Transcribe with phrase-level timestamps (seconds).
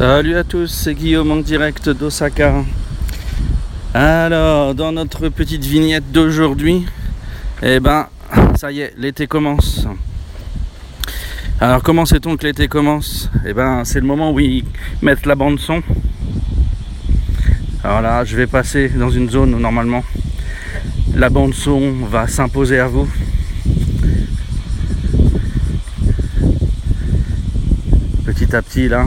[0.00, 2.64] Salut à tous, c'est Guillaume en direct d'Osaka.
[3.92, 6.86] Alors, dans notre petite vignette d'aujourd'hui,
[7.62, 8.08] eh ben,
[8.56, 9.86] ça y est, l'été commence.
[11.60, 13.28] Alors, comment sait-on que l'été commence?
[13.44, 14.64] Eh ben, c'est le moment où ils
[15.02, 15.82] mettent la bande son.
[17.84, 20.02] Alors là, je vais passer dans une zone où normalement
[21.14, 23.06] la bande son va s'imposer à vous.
[28.24, 29.04] Petit à petit, là,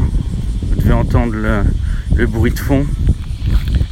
[0.83, 2.85] devez entendre le, bruit de fond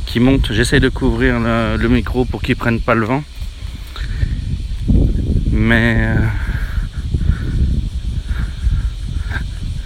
[0.06, 0.52] qui monte.
[0.52, 3.24] J'essaie de couvrir le, micro pour qu'il prenne pas le vent.
[5.52, 6.16] Mais euh,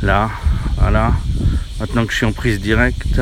[0.02, 0.32] là,
[0.78, 1.14] voilà,
[1.80, 3.22] maintenant que je suis en prise directe,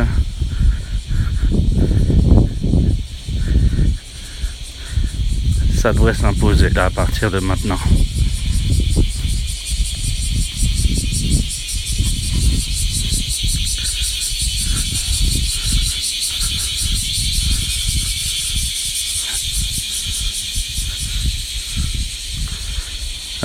[5.76, 7.80] ça devrait s'imposer là à partir de maintenant.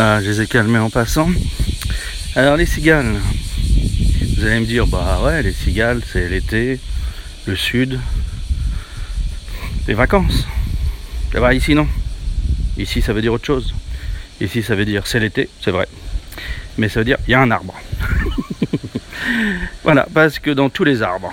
[0.01, 1.29] Ah, je les ai calmés en passant.
[2.37, 3.17] Alors les cigales,
[4.37, 6.79] vous allez me dire, bah ouais, les cigales, c'est l'été,
[7.47, 7.99] le sud,
[9.89, 10.47] les vacances.
[11.35, 11.89] Et bah ici non?
[12.77, 13.75] Ici ça veut dire autre chose.
[14.41, 15.89] Ici ça veut dire c'est l'été, c'est vrai.
[16.77, 17.75] Mais ça veut dire il y a un arbre.
[19.83, 21.33] voilà, parce que dans tous les arbres,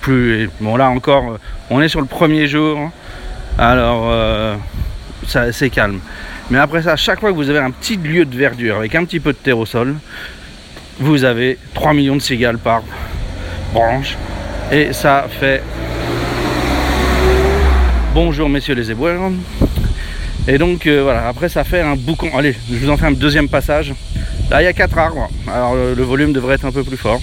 [0.00, 2.92] plus bon là encore, on est sur le premier jour,
[3.58, 4.56] alors euh,
[5.26, 5.98] c'est calme.
[6.50, 9.04] Mais après ça, chaque fois que vous avez un petit lieu de verdure avec un
[9.04, 9.96] petit peu de terre au sol,
[10.98, 12.82] vous avez 3 millions de cigales par
[13.72, 14.16] branche.
[14.72, 15.62] Et ça fait
[18.14, 19.30] bonjour messieurs les éboueurs.
[20.46, 22.30] Et donc euh, voilà, après ça fait un boucan.
[22.34, 23.92] Allez, je vous en fais un deuxième passage.
[24.50, 27.20] Là il y a 4 arbres, alors le, volume devrait être un peu plus fort.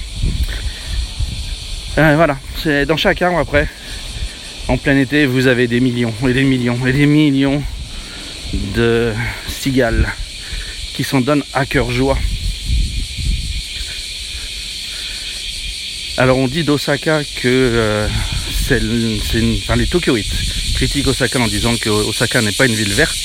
[1.98, 2.38] Euh, voilà,
[2.86, 3.68] dans chaque arbre après,
[4.68, 7.64] en plein été, vous avez des millions et des millions et des millions
[8.74, 9.14] de
[9.48, 10.14] cigales
[10.94, 12.18] qui s'en donnent à cœur joie.
[16.18, 18.08] Alors on dit d'Osaka que euh,
[18.50, 18.82] c'est
[19.64, 20.34] enfin, les Tokyoïtes
[20.76, 23.16] critiquent Osaka en disant que Osaka n'est pas une ville verte.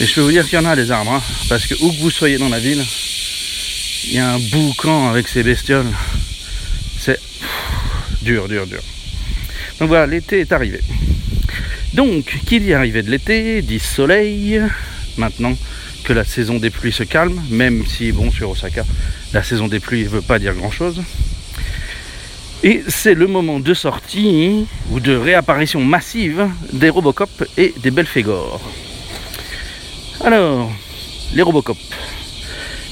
[0.00, 1.92] Et je peux vous dire qu'il y en a des arbres, hein, parce que où
[1.92, 2.84] que vous soyez dans la ville,
[4.06, 5.90] il y a un boucan avec ces bestioles.
[6.98, 7.20] C'est
[8.22, 8.80] dur, dur, dur.
[9.78, 10.80] Donc voilà, l'été est arrivé.
[11.94, 14.60] Donc, qui dit arrivée de l'été, dit soleil.
[15.16, 15.56] Maintenant
[16.02, 18.84] que la saison des pluies se calme, même si, bon, sur Osaka,
[19.32, 21.02] la saison des pluies ne veut pas dire grand-chose.
[22.64, 28.60] Et c'est le moment de sortie ou de réapparition massive des Robocop et des Belphégor.
[30.24, 30.72] Alors,
[31.32, 31.78] les Robocop.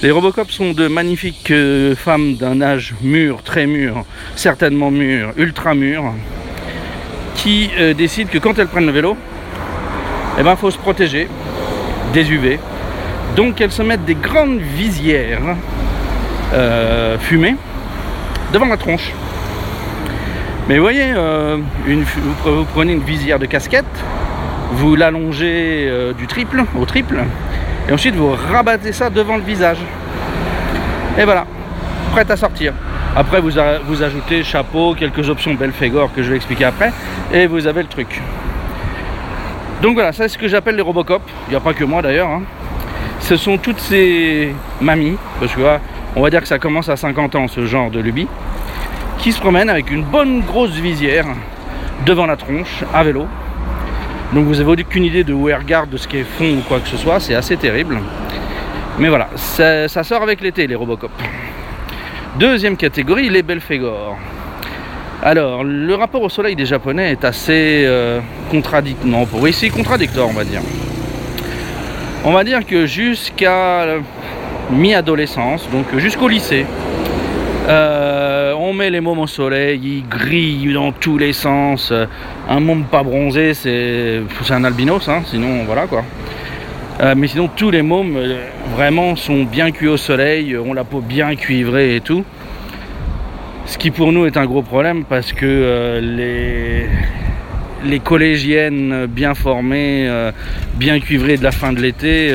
[0.03, 4.05] Les Robocop sont de magnifiques euh, femmes d'un âge mûr, très mûr,
[4.37, 6.13] certainement mûr, ultra mûr,
[7.35, 9.17] qui euh, décident que quand elles prennent le vélo,
[10.39, 11.29] eh ben, faut se protéger
[12.13, 12.59] des UV.
[13.37, 15.57] Donc elles se mettent des grandes visières
[16.53, 17.57] euh, fumées
[18.53, 19.13] devant la tronche.
[20.69, 23.85] Mais vous voyez, euh, vous, prenez une visière de casquette,
[24.73, 27.19] vous l'allongez du triple au triple,
[27.89, 29.79] et ensuite vous rabattez ça devant le visage.
[31.19, 31.47] Et voilà,
[32.13, 32.73] prête à sortir.
[33.15, 33.59] Après, vous,
[34.03, 36.93] ajoutez chapeau, quelques options Belphégor que je vais expliquer après,
[37.31, 38.23] et vous avez le truc.
[39.83, 41.21] Donc voilà, ça c'est ce que j'appelle les Robocop.
[41.47, 42.31] Il n'y a pas que moi d'ailleurs.
[42.31, 42.43] Hein.
[43.21, 45.61] Ce sont toutes ces mamies, parce que
[46.17, 48.29] on va dire que ça commence à 50 ans ce genre de lubie,
[49.19, 51.27] qui se promènent avec une bonne grosse visière
[52.07, 53.27] devant la tronche à vélo.
[54.33, 56.81] Donc vous avez aucune idée de où elles regardent, de ce qu'elles font ou quoi
[56.81, 58.01] que ce soit, c'est assez terrible.
[58.99, 61.11] Mais voilà, ça, ça sort avec l'été les Robocop.
[62.39, 64.17] Deuxième catégorie, les Belphégor.
[65.23, 68.21] Alors, le rapport au soleil des Japonais est assez euh,
[68.51, 69.27] contradictoire.
[69.75, 70.63] Contradictoire, on va dire.
[72.25, 73.85] On va dire que jusqu'à
[74.71, 76.65] mi-adolescence, donc jusqu'au lycée,
[77.69, 81.93] euh, on met les mômes au soleil, ils grillent dans tous les sens.
[82.49, 86.03] Un môme pas bronzé, c'est un albinos, hein, sinon voilà quoi.
[87.01, 90.85] Euh, mais sinon, tous les mômes euh, vraiment sont bien cuits au soleil, ont la
[90.85, 92.25] peau bien cuivrée et tout.
[93.67, 96.87] Ce qui pour nous est un gros problème parce que euh,
[97.85, 100.09] les, collégiennes bien formées,
[100.75, 102.33] bien cuivrées de la fin de l'été,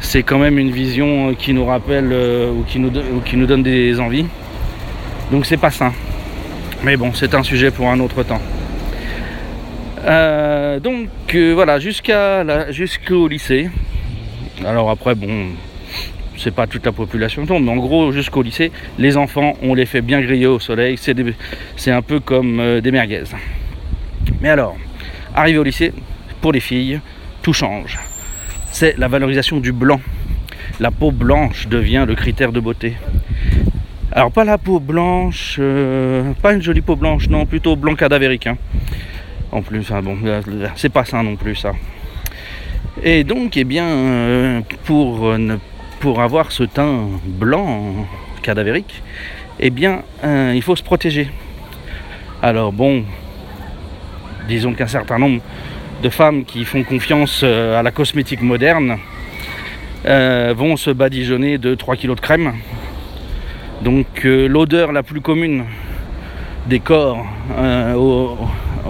[0.00, 3.62] c'est quand même une vision qui nous rappelle ou, qui nous, ou qui nous donne
[3.62, 4.26] des envies.
[5.32, 5.92] Donc c'est pas sain.
[6.84, 8.40] Mais bon, c'est un sujet pour un autre temps.
[10.04, 13.70] Euh, donc euh, voilà, jusqu'au lycée.
[14.64, 15.48] Alors après, bon,
[16.36, 19.86] c'est pas toute la population tombe, mais en gros, jusqu'au lycée, les enfants, on les
[19.86, 20.98] fait bien griller au soleil.
[21.76, 23.24] C'est, un peu comme euh, des merguez.
[24.40, 24.76] Mais alors,
[25.34, 25.92] arrivé au lycée,
[26.40, 27.00] pour les filles,
[27.42, 27.98] tout change.
[28.70, 30.00] C'est la valorisation du blanc.
[30.80, 32.94] La peau blanche devient le critère de beauté.
[34.12, 35.60] Alors pas la peau blanche,
[36.42, 38.46] pas une jolie peau blanche, non, plutôt blanc cadavérique.
[38.46, 38.56] hein.
[39.50, 40.18] En plus, enfin bon,
[40.76, 41.72] c'est pas ça non plus ça.
[43.02, 45.58] Et donc, eh bien, euh, pour, euh,
[46.00, 48.06] pour avoir ce teint blanc
[48.42, 49.02] cadavérique,
[49.60, 51.28] eh bien, euh, il faut se protéger.
[52.42, 53.04] Alors bon,
[54.48, 55.40] disons qu'un certain nombre
[56.02, 58.98] de femmes qui font confiance à la cosmétique moderne
[60.04, 62.52] vont se badigeonner de 3 kg de crème.
[63.82, 65.64] Donc l'odeur la plus commune
[66.68, 67.26] des corps
[67.96, 68.36] au,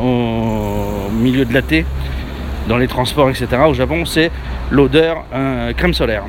[0.00, 1.84] au milieu de la thé,
[2.68, 3.48] dans les transports, etc.
[3.66, 4.30] au Japon, c'est
[4.70, 5.24] l'odeur
[5.76, 6.24] crème solaire.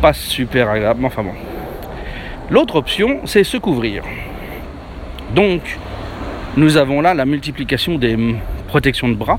[0.00, 1.34] Pas super agréable, mais enfin bon.
[2.50, 4.02] L'autre option, c'est se couvrir.
[5.34, 5.78] Donc,
[6.56, 8.36] nous avons là la multiplication des
[8.68, 9.38] protections de bras.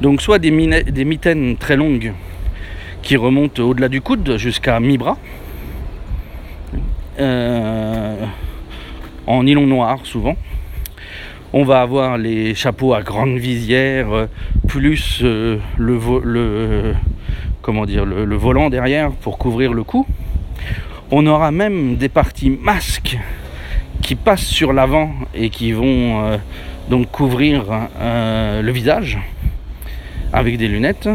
[0.00, 2.12] Donc, soit des mitaines très longues
[3.02, 5.16] qui remontent au-delà du coude jusqu'à mi-bras.
[7.20, 8.16] Euh,
[9.26, 10.36] en nylon noir souvent.
[11.56, 14.26] On va avoir les chapeaux à grande visière, euh,
[14.66, 15.94] plus euh, le,
[18.36, 20.04] volant derrière pour couvrir le cou.
[21.12, 23.16] On aura même des parties masques
[24.02, 26.38] qui passent sur l'avant et qui vont euh,
[26.90, 27.66] donc couvrir
[28.00, 29.20] le visage
[30.32, 31.08] avec des lunettes.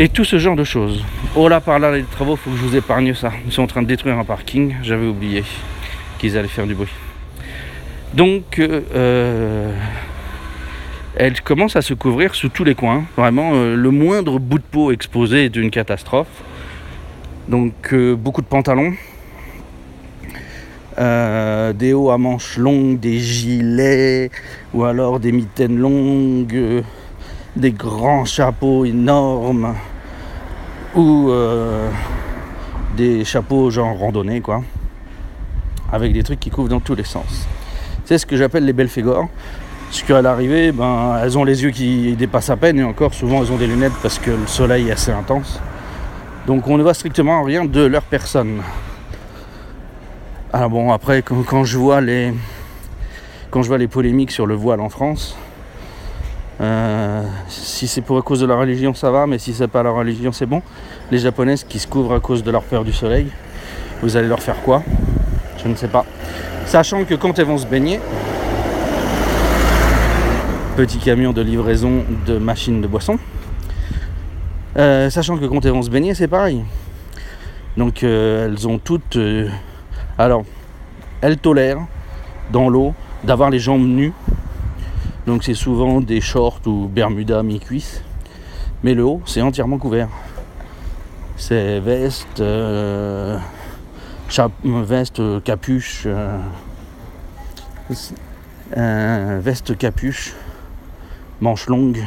[0.00, 1.04] Et tout ce genre de choses.
[1.36, 3.30] Oh là, par là, les travaux, faut que je vous épargne ça.
[3.46, 4.74] Ils sont en train de détruire un parking.
[4.82, 5.44] J'avais oublié
[6.18, 6.90] qu'ils allaient faire du bruit.
[8.14, 9.74] Donc, euh, euh,
[11.16, 13.04] elle commence à se couvrir sous tous les coins.
[13.16, 16.42] Vraiment, euh, le moindre bout de peau exposé est une catastrophe.
[17.48, 18.92] Donc, beaucoup de pantalons.
[20.98, 24.30] des hauts à manches longues, des gilets,
[24.74, 26.84] ou alors des mitaines longues,
[27.56, 29.74] des grands chapeaux énormes,
[30.94, 31.32] ou
[32.96, 34.62] des chapeaux genre randonnée, quoi,
[35.90, 37.48] avec des trucs qui couvrent dans tous les sens.
[38.04, 39.28] C'est ce que j'appelle les belles figures.
[39.86, 43.42] Parce qu'à l'arrivée, ben, elles ont les yeux qui dépassent à peine, et encore souvent
[43.42, 45.60] elles ont des lunettes parce que le soleil est assez intense.
[46.46, 48.62] Donc on ne voit strictement rien de leur personne.
[50.52, 52.32] Alors bon, après, quand, je vois les,
[53.50, 55.36] quand polémiques sur le voile en France,
[56.60, 59.90] euh, si c'est pour cause de la religion, ça va, mais si c'est pas la
[59.90, 60.62] religion, c'est bon.
[61.10, 63.28] Les japonaises qui se couvrent à cause de leur peur du soleil,
[64.02, 64.82] vous allez leur faire quoi?
[65.64, 66.04] Je ne sais pas.
[66.66, 68.00] Sachant que quand elles vont se baigner,
[70.76, 73.18] petit camion de livraison de machines de boisson,
[74.76, 76.64] euh, sachant que quand elles vont se baigner, c'est pareil.
[77.76, 79.16] Donc euh, elles ont toutes.
[79.16, 79.48] euh,
[80.18, 80.44] alors,
[81.20, 81.84] elles tolèrent
[82.50, 84.12] dans l'eau d'avoir les jambes nues.
[85.26, 88.02] Donc c'est souvent des shorts ou bermudas mi-cuisse.
[88.82, 90.08] Mais le haut, c'est entièrement couvert.
[91.36, 92.42] C'est veste,
[94.64, 96.06] veste, capuche,
[98.76, 100.34] euh, veste, capuche,
[101.40, 102.02] manches longues.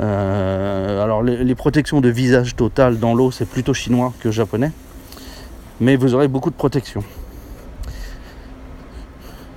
[0.00, 4.72] Euh, alors les, protections de visage total dans l'eau, c'est plutôt chinois que japonais.
[5.80, 7.02] Mais vous aurez beaucoup de protection.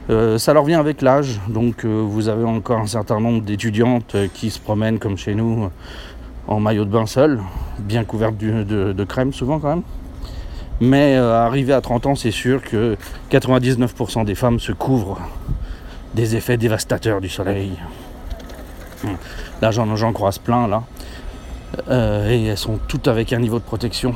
[0.10, 4.50] Euh, ça leur vient avec l'âge, donc vous avez encore un certain nombre d'étudiantes qui
[4.50, 5.70] se promènent comme chez nous
[6.48, 7.42] en maillot de bain seul,
[7.80, 9.84] bien couvertes du- de, de crème souvent quand même.
[10.80, 12.98] Mais euh, arrivé à 30 ans, c'est sûr que
[13.32, 15.20] 99% des femmes se couvrent
[16.14, 17.74] des effets dévastateurs du soleil.
[19.04, 19.18] Hum.
[19.62, 20.84] Là j'en, croise plein là.
[21.90, 24.14] Euh, et elles sont toutes avec un niveau de protection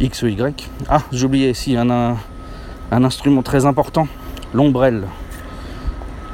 [0.00, 0.68] X ou Y.
[0.88, 4.08] Ah, oublié ici un, un- instrument très important,
[4.52, 5.04] l'ombrelle.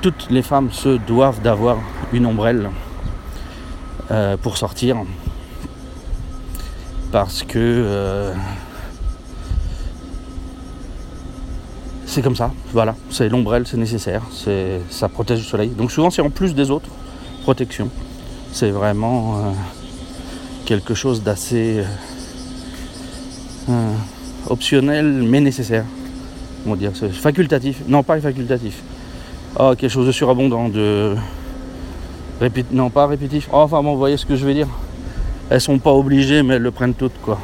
[0.00, 1.78] Toutes les femmes se doivent d'avoir
[2.12, 2.70] une ombrelle
[4.10, 4.96] euh, pour sortir.
[7.12, 8.32] Parce que
[12.16, 15.68] c'est comme ça, voilà, c'est l'ombrelle, c'est nécessaire, c'est, ça protège du soleil.
[15.68, 16.88] Donc souvent c'est en plus des autres
[17.42, 17.90] protections.
[18.52, 19.40] C'est vraiment euh,
[20.64, 21.84] quelque chose d'assez euh,
[23.68, 23.92] euh,
[24.48, 25.84] optionnel mais nécessaire.
[26.64, 27.82] Comment dire, c'est facultatif.
[27.86, 28.80] Non, pas facultatif.
[29.58, 31.16] Oh, quelque chose de surabondant, de
[32.40, 33.46] répé- non pas répétitif.
[33.52, 34.68] Oh, enfin bon, vous voyez ce que je veux dire.
[35.50, 37.38] Elles sont pas obligées, mais elles le prennent toutes quoi.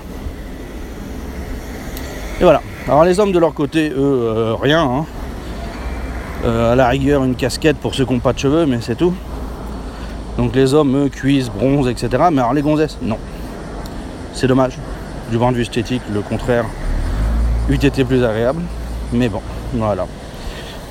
[2.40, 2.62] Et voilà.
[2.88, 4.82] Alors les hommes de leur côté, eux, euh, rien.
[4.82, 5.06] hein.
[6.44, 8.96] Euh, à la rigueur, une casquette pour ceux qui n'ont pas de cheveux, mais c'est
[8.96, 9.14] tout.
[10.36, 12.08] Donc les hommes, eux, cuissent, bronzent, etc.
[12.32, 13.18] Mais alors les gonzesses, non.
[14.34, 14.76] C'est dommage.
[15.30, 16.64] Du point de vue esthétique, le contraire
[17.68, 18.62] eût été plus agréable.
[19.12, 19.40] Mais bon,
[19.74, 20.06] voilà.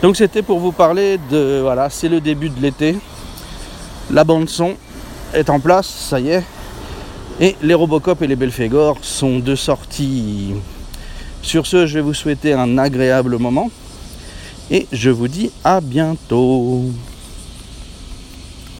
[0.01, 1.59] Donc c'était pour vous parler de...
[1.61, 2.97] Voilà, c'est le début de l'été.
[4.11, 4.75] La bande son
[5.33, 6.43] est en place, ça y est.
[7.41, 10.53] Et les Robocop et les Belphégor sont deux sorties.
[11.41, 13.71] Sur ce, je vais vous souhaiter un agréable moment.
[14.69, 16.85] Et je vous dis à bientôt.